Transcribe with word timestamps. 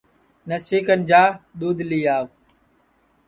نسی 0.47 0.79
کن 0.85 0.99
جا 1.09 1.21
دؔودھ 1.59 1.81
لی 1.89 1.99
آو 2.15 2.25